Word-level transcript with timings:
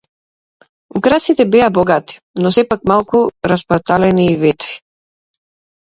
Украсите 0.99 1.43
беа 1.57 1.67
богати, 1.79 2.17
но 2.41 2.47
сепак 2.55 2.81
малку 2.91 3.19
распарталени 3.49 4.25
и 4.31 4.35
ветви. 4.43 4.75